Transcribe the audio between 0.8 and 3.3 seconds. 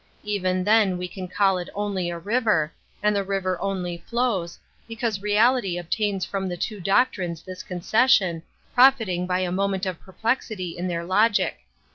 we can call it only a river, and the